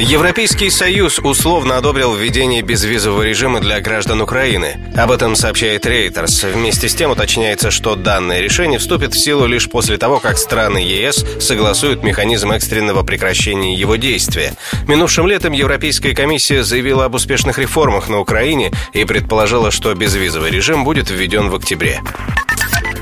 Европейский 0.00 0.70
Союз 0.70 1.18
условно 1.18 1.76
одобрил 1.76 2.14
введение 2.14 2.62
безвизового 2.62 3.22
режима 3.22 3.60
для 3.60 3.80
граждан 3.80 4.22
Украины. 4.22 4.80
Об 4.96 5.10
этом 5.10 5.36
сообщает 5.36 5.84
Reuters. 5.84 6.50
Вместе 6.52 6.88
с 6.88 6.94
тем 6.94 7.10
уточняется, 7.10 7.70
что 7.70 7.96
данное 7.96 8.40
решение 8.40 8.78
вступит 8.78 9.12
в 9.12 9.18
силу 9.18 9.44
лишь 9.44 9.68
после 9.68 9.98
того, 9.98 10.18
как 10.18 10.38
страны 10.38 10.78
ЕС 10.78 11.26
согласуют 11.38 12.02
механизм 12.02 12.50
экстренного 12.50 13.02
прекращения 13.02 13.74
его 13.74 13.96
действия. 13.96 14.54
Минувшим 14.88 15.26
летом 15.26 15.52
Европейская 15.52 16.14
комиссия 16.14 16.64
заявила 16.64 17.04
об 17.04 17.14
успешных 17.14 17.58
реформах 17.58 18.08
на 18.08 18.20
Украине 18.20 18.72
и 18.94 19.04
предположила, 19.04 19.70
что 19.70 19.94
безвизовый 19.94 20.50
режим 20.50 20.82
будет 20.82 21.10
введен 21.10 21.50
в 21.50 21.54
октябре. 21.54 22.00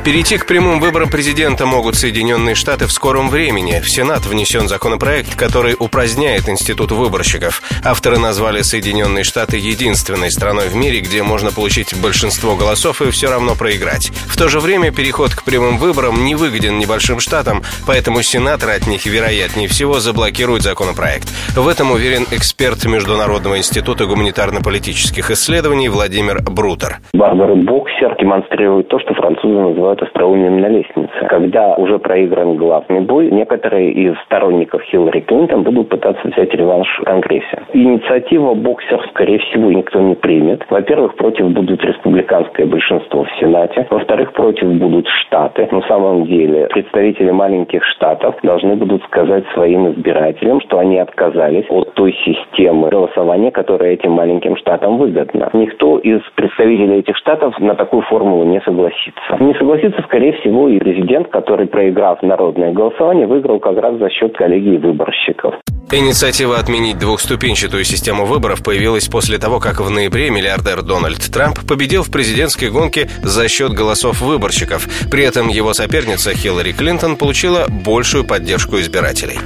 Перейти 0.09 0.39
к 0.39 0.47
прямым 0.47 0.81
выборам 0.81 1.11
президента 1.11 1.67
могут 1.67 1.95
Соединенные 1.95 2.55
Штаты 2.55 2.87
в 2.87 2.93
скором 2.93 3.29
времени. 3.29 3.79
В 3.81 3.91
Сенат 3.91 4.25
внесен 4.25 4.67
законопроект, 4.67 5.37
который 5.37 5.77
упраздняет 5.79 6.49
институт 6.49 6.93
выборщиков. 6.93 7.61
Авторы 7.85 8.17
назвали 8.17 8.63
Соединенные 8.63 9.23
Штаты 9.23 9.59
единственной 9.59 10.31
страной 10.31 10.69
в 10.69 10.77
мире, 10.77 11.01
где 11.01 11.23
можно 11.23 11.51
получить 11.51 11.95
большинство 12.01 12.57
голосов 12.57 13.03
и 13.03 13.11
все 13.11 13.29
равно 13.29 13.55
проиграть. 13.55 14.09
В 14.29 14.39
то 14.39 14.49
же 14.49 14.61
время 14.61 14.93
переход 14.93 15.35
к 15.35 15.45
прямым 15.45 15.77
выборам 15.77 16.25
не 16.25 16.35
выгоден 16.35 16.79
небольшим 16.79 17.21
штатам, 17.21 17.61
поэтому 17.87 18.23
сенаторы 18.23 18.73
от 18.73 18.87
них, 18.87 19.05
вероятнее 19.05 19.69
всего, 19.69 20.01
заблокируют 20.01 20.63
законопроект. 20.63 21.29
В 21.55 21.69
этом 21.69 21.91
уверен 21.91 22.25
эксперт 22.31 22.83
Международного 22.87 23.59
института 23.59 24.07
гуманитарно-политических 24.07 25.31
исследований 25.33 25.91
Владимир 25.91 26.41
Брутер. 26.41 26.97
Барбара 27.13 27.55
Боксер 27.55 28.17
демонстрирует 28.19 28.89
то, 28.89 28.99
что 29.01 29.13
французы 29.13 29.61
называют 29.61 29.98
называют 29.99 30.03
остроумием 30.03 30.61
на 30.61 30.69
лестнице. 30.69 31.27
Когда 31.29 31.75
уже 31.75 31.99
проигран 31.99 32.57
главный 32.57 33.01
бой, 33.01 33.31
некоторые 33.31 33.93
из 33.93 34.17
сторонников 34.27 34.83
Хиллари 34.83 35.21
Клинтон 35.21 35.63
будут 35.63 35.89
пытаться 35.89 36.27
взять 36.29 36.55
реванш 36.55 36.89
в 37.01 37.05
Конгрессе. 37.05 37.63
Инициатива 37.73 38.55
боксер, 38.55 39.01
скорее 39.11 39.39
всего, 39.39 39.71
никто 39.71 40.01
не 40.01 40.15
примет. 40.15 40.65
Во-первых, 40.71 41.17
против 41.17 41.51
будут 41.51 41.83
республиканское 41.85 42.67
большинство 42.67 43.25
в 43.25 43.31
Сенате. 43.41 43.87
Во-вторых, 43.91 44.33
против 44.33 44.69
будут 44.69 45.07
штаты. 45.09 45.69
На 45.71 45.83
самом 45.83 46.25
деле, 46.25 46.67
представители 46.71 47.31
маленьких 47.31 47.85
штатов 47.85 48.37
должны 48.43 48.77
будут 48.77 49.03
сказать 49.05 49.45
своим 49.55 49.89
избирателям, 49.93 50.61
что 50.63 50.79
они 50.79 50.99
отказались 50.99 51.67
от 51.69 51.95
той 51.95 52.15
системы 52.25 52.89
голосования, 52.89 53.51
которая 53.51 53.93
этим 53.93 54.13
маленьким 54.13 54.57
штатам 54.57 54.99
выгодна. 54.99 55.51
Никто 55.53 55.99
из 55.99 56.21
представителей 56.35 56.99
этих 56.99 57.17
штатов 57.17 57.59
на 57.59 57.75
такую 57.75 58.03
формулу 58.03 58.45
не 58.45 58.61
согласится. 58.61 59.37
Не 59.41 59.55
согласится 59.55 59.78
согласится, 59.79 60.03
скорее 60.07 60.33
всего, 60.41 60.69
и 60.69 60.79
президент, 60.79 61.29
который, 61.31 61.67
проиграв 61.67 62.23
народное 62.23 62.73
голосование, 62.73 63.27
выиграл 63.27 63.61
как 63.61 63.77
раз 63.79 63.99
за 63.99 64.11
счет 64.11 64.37
коллегии 64.37 64.77
выборщиков. 64.77 65.55
Инициатива 65.91 66.59
отменить 66.59 66.99
двухступенчатую 66.99 67.85
систему 67.85 68.27
выборов 68.27 68.63
появилась 68.63 69.09
после 69.09 69.39
того, 69.39 69.59
как 69.59 69.81
в 69.81 69.89
ноябре 69.91 70.31
миллиардер 70.31 70.83
Дональд 70.83 71.19
Трамп 71.33 71.59
победил 71.67 72.03
в 72.03 72.13
президентской 72.13 72.71
гонке 72.71 73.09
за 73.23 73.49
счет 73.49 73.73
голосов 73.73 74.21
выборщиков. 74.21 74.87
При 75.11 75.25
этом 75.25 75.49
его 75.49 75.73
соперница 75.73 76.35
Хиллари 76.35 76.73
Клинтон 76.73 77.17
получила 77.17 77.67
большую 77.71 78.27
поддержку 78.27 78.77
избирателей. 78.77 79.39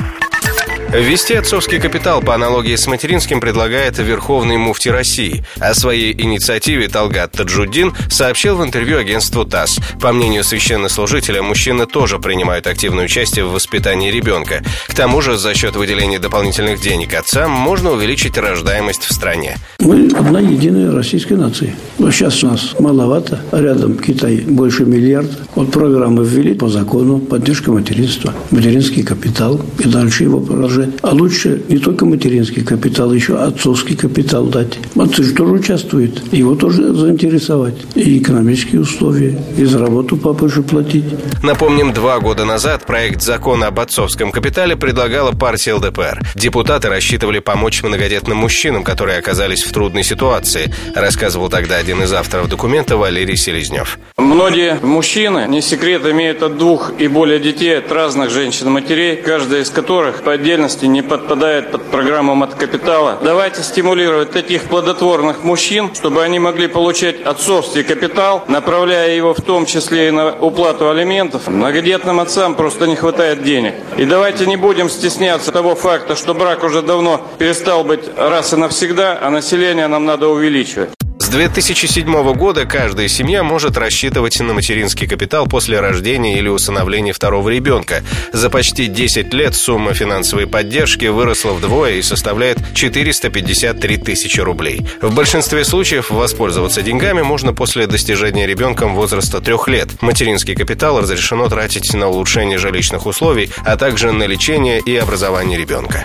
Ввести 0.93 1.33
отцовский 1.33 1.81
капитал 1.81 2.21
по 2.21 2.35
аналогии 2.35 2.77
с 2.77 2.87
материнским 2.87 3.41
предлагает 3.41 3.97
Верховный 3.99 4.59
муфти 4.59 4.91
России. 4.91 5.43
О 5.59 5.73
своей 5.73 6.13
инициативе 6.13 6.87
Талгат 6.87 7.33
Таджуддин 7.33 7.95
сообщил 8.11 8.57
в 8.57 8.63
интервью 8.63 8.99
агентству 8.99 9.47
ТАСС. 9.47 9.79
По 10.03 10.13
мнению 10.13 10.45
священнослужителя, 10.45 11.43
мужчины 11.43 11.87
тоже 11.87 12.19
принимают 12.19 12.67
активное 12.67 13.07
участие 13.07 13.47
в 13.47 13.53
воспитании 13.53 14.11
ребенка. 14.11 14.63
К 14.87 14.95
тому 14.95 15.23
же, 15.23 15.39
за 15.39 15.55
счет 15.55 15.77
выделения 15.77 16.19
дополнительных 16.19 16.79
денег 16.83 17.15
отцам 17.15 17.51
можно 17.51 17.93
увеличить 17.93 18.37
рождаемость 18.37 19.05
в 19.05 19.15
стране. 19.15 19.57
Мы 19.81 20.11
одна 20.15 20.41
единая 20.41 20.93
российская 20.93 21.37
нация. 21.37 21.75
Но 21.99 22.11
сейчас 22.11 22.45
у 22.45 22.49
нас 22.49 22.75
маловато, 22.79 23.41
а 23.51 23.63
рядом 23.63 23.97
Китай 23.97 24.41
больше 24.47 24.85
миллиарда. 24.85 25.39
Вот 25.55 25.73
программы 25.73 26.23
ввели 26.23 26.53
по 26.53 26.69
закону 26.69 27.19
поддержка 27.19 27.73
материнства, 27.73 28.35
материнский 28.51 29.03
капитал 29.03 29.59
и 29.79 29.89
дальше 29.89 30.25
его 30.25 30.41
продолжение 30.41 30.82
же. 30.83 30.93
А 31.03 31.11
лучше 31.11 31.63
не 31.69 31.79
только 31.79 32.07
материнский 32.07 32.65
капитал, 32.65 33.13
еще 33.13 33.39
отцовский 33.39 33.97
капитал 33.97 34.47
дать. 34.47 34.79
Отцы 34.97 35.23
же 35.23 35.35
тоже 35.35 35.53
участвуют. 35.53 36.33
Его 36.33 36.55
тоже 36.55 36.95
заинтересовать. 36.95 37.75
И 37.95 38.19
экономические 38.19 38.81
условия, 38.81 39.39
и 39.57 39.65
за 39.65 39.79
работу 39.79 40.17
папы 40.17 40.49
же 40.49 40.63
платить. 40.63 41.05
Напомним, 41.43 41.93
два 41.93 42.21
года 42.21 42.45
назад 42.45 42.87
проект 42.87 43.23
закона 43.23 43.69
об 43.69 43.81
отцовском 43.81 44.33
капитале 44.33 44.77
предлагала 44.77 45.33
партия 45.33 45.75
ЛДПР. 45.75 46.23
Депутаты 46.35 46.89
рассчитывали 46.89 47.39
помочь 47.39 47.83
многодетным 47.83 48.39
мужчинам, 48.39 48.85
которые 48.85 49.19
оказались 49.19 49.63
в 49.63 49.73
трудной 49.73 50.05
ситуации, 50.05 50.73
рассказывал 50.95 51.49
тогда 51.49 51.77
один 51.77 52.03
из 52.03 52.13
авторов 52.13 52.49
документа 52.49 52.97
Валерий 52.97 53.37
Селезнев. 53.37 53.99
Многие 54.17 54.79
мужчины, 54.83 55.47
не 55.49 55.63
секрет, 55.63 56.07
имеют 56.07 56.43
от 56.43 56.59
двух 56.59 56.93
и 56.99 57.09
более 57.09 57.39
детей 57.39 57.79
от 57.79 57.91
разных 57.93 58.31
женщин-матерей, 58.31 59.17
каждая 59.17 59.63
из 59.63 59.71
которых 59.71 60.23
по 60.23 60.33
отдельности 60.33 60.72
деятельности 60.73 60.87
не 60.87 61.03
подпадает 61.03 61.71
под 61.71 61.83
программу 61.91 62.43
от 62.43 62.55
капитала. 62.55 63.19
Давайте 63.23 63.63
стимулировать 63.63 64.31
таких 64.31 64.65
плодотворных 64.65 65.45
мужчин, 65.45 65.91
чтобы 65.95 66.23
они 66.23 66.39
могли 66.39 66.69
получать 66.69 67.23
отцовский 67.23 67.85
капитал, 67.85 68.45
направляя 68.49 69.15
его 69.15 69.35
в 69.35 69.41
том 69.41 69.67
числе 69.67 70.09
и 70.09 70.11
на 70.11 70.33
уплату 70.33 70.91
алиментов. 70.91 71.49
Многодетным 71.49 72.21
отцам 72.21 72.55
просто 72.55 72.87
не 72.87 72.97
хватает 72.97 73.43
денег. 73.43 73.75
И 73.99 74.05
давайте 74.05 74.47
не 74.47 74.57
будем 74.57 74.89
стесняться 74.89 75.53
того 75.53 75.75
факта, 75.75 76.17
что 76.17 76.35
брак 76.35 76.65
уже 76.65 76.83
давно 76.83 77.21
перестал 77.39 77.85
быть 77.85 78.05
раз 78.17 78.53
и 78.53 78.57
навсегда, 78.57 79.19
а 79.21 79.31
население 79.31 79.89
нам 79.89 80.05
надо 80.05 80.29
увеличивать. 80.29 80.91
2007 81.33 82.35
года 82.35 82.67
каждая 82.67 83.09
семья 83.09 83.43
может 83.43 83.79
рассчитывать 83.79 84.39
на 84.39 84.53
материнский 84.53 85.07
капитал 85.07 85.47
после 85.47 85.81
рождения 85.81 86.39
или 86.39 86.49
усыновления 86.49 87.15
второго 87.15 87.49
ребенка. 87.49 88.03
За 88.35 88.51
почти 88.51 88.87
10 88.87 89.33
лет 89.33 89.55
сумма 89.55 89.95
финансовой 89.95 90.47
поддержки 90.47 91.07
выросла 91.07 91.53
вдвое 91.53 91.95
и 91.95 92.03
составляет 92.03 92.59
453 92.75 93.97
тысячи 93.97 94.41
рублей. 94.41 94.87
В 95.01 95.15
большинстве 95.15 95.65
случаев 95.65 96.11
воспользоваться 96.11 96.83
деньгами 96.83 97.23
можно 97.23 97.55
после 97.55 97.87
достижения 97.87 98.47
ребенком 98.47 98.95
возраста 98.95 99.41
трех 99.41 99.69
лет. 99.69 99.89
Материнский 100.03 100.55
капитал 100.55 101.01
разрешено 101.01 101.49
тратить 101.49 101.95
на 101.95 102.09
улучшение 102.09 102.59
жилищных 102.59 103.07
условий, 103.07 103.51
а 103.65 103.79
также 103.79 104.13
на 104.13 104.25
лечение 104.25 104.83
и 104.85 104.95
образование 104.97 105.59
ребенка. 105.59 106.05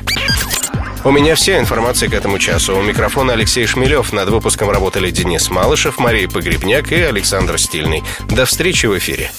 У 1.04 1.12
меня 1.12 1.36
вся 1.36 1.60
информация 1.60 2.10
к 2.10 2.14
этому 2.14 2.40
часу. 2.40 2.78
У 2.78 2.82
микрофона 2.82 3.34
Алексей 3.34 3.66
Шмелев. 3.66 4.12
Над 4.14 4.30
выпуском 4.30 4.70
работали 4.70 5.12
Денис 5.12 5.50
Малышев, 5.50 6.00
Мария 6.00 6.28
Погребняк 6.28 6.92
и 6.92 7.02
Александр 7.02 7.58
Стильный. 7.58 8.04
До 8.30 8.46
встречи 8.46 8.86
в 8.88 8.98
эфире. 8.98 9.32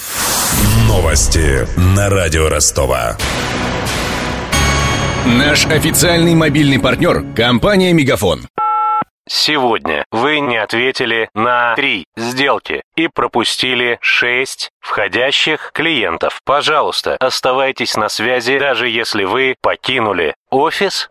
Новости 0.86 1.66
на 1.76 2.08
радио 2.08 2.48
Ростова. 2.48 3.16
Наш 5.26 5.66
официальный 5.66 6.34
мобильный 6.34 6.78
партнер– 6.78 7.22
компания 7.36 7.92
«Мегафон». 7.92 8.48
Сегодня 9.28 10.06
вы 10.10 10.40
не 10.40 10.56
ответили 10.56 11.28
на 11.34 11.74
три 11.74 12.06
сделки 12.16 12.82
и 12.96 13.08
пропустили 13.08 13.98
шесть 14.00 14.70
входящих 14.80 15.70
клиентов. 15.74 16.40
Пожалуйста, 16.46 17.16
оставайтесь 17.20 17.94
на 17.96 18.08
связи, 18.08 18.58
даже 18.58 18.88
если 18.88 19.24
вы 19.24 19.54
покинули 19.60 20.34
офис 20.50 21.10